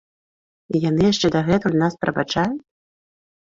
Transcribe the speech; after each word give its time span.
І 0.73 0.79
яны 0.89 1.03
яшчэ 1.11 1.27
дагэтуль 1.35 1.77
нас 1.83 1.93
прабачаюць? 2.07 2.59